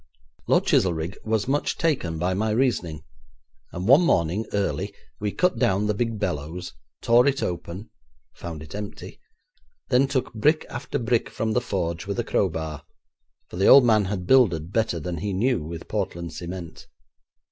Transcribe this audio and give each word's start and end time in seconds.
Lord 0.47 0.65
Chizelrigg 0.65 1.15
was 1.23 1.47
much 1.47 1.77
taken 1.77 2.17
by 2.17 2.33
my 2.33 2.49
reasoning, 2.49 3.03
and 3.71 3.87
one 3.87 4.01
morning 4.01 4.47
early 4.51 4.95
we 5.19 5.31
cut 5.31 5.59
down 5.59 5.85
the 5.85 5.93
big 5.93 6.17
bellows, 6.17 6.73
tore 7.03 7.27
it 7.27 7.43
open, 7.43 7.91
found 8.33 8.63
it 8.63 8.73
empty, 8.73 9.19
then 9.89 10.07
took 10.07 10.33
brick 10.33 10.65
after 10.71 10.97
brick 10.97 11.29
from 11.29 11.51
the 11.53 11.61
forge 11.61 12.07
with 12.07 12.17
a 12.17 12.23
crowbar, 12.23 12.81
for 13.47 13.57
the 13.57 13.67
old 13.67 13.85
man 13.85 14.05
had 14.05 14.25
builded 14.25 14.73
better 14.73 14.99
than 14.99 15.17
he 15.19 15.33
knew 15.33 15.61
with 15.63 15.87
Portland 15.87 16.33
cement. 16.33 16.87